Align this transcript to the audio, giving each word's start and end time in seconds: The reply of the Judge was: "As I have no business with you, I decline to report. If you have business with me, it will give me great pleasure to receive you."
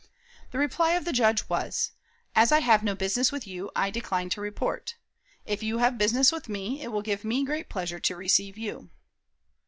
The 0.49 0.57
reply 0.57 0.93
of 0.93 1.05
the 1.05 1.13
Judge 1.13 1.47
was: 1.47 1.91
"As 2.35 2.51
I 2.51 2.61
have 2.61 2.81
no 2.81 2.95
business 2.95 3.31
with 3.31 3.45
you, 3.45 3.69
I 3.75 3.91
decline 3.91 4.29
to 4.31 4.41
report. 4.41 4.95
If 5.45 5.61
you 5.61 5.77
have 5.77 5.99
business 5.99 6.31
with 6.31 6.49
me, 6.49 6.81
it 6.81 6.91
will 6.91 7.03
give 7.03 7.23
me 7.23 7.45
great 7.45 7.69
pleasure 7.69 7.99
to 7.99 8.15
receive 8.15 8.57
you." 8.57 8.89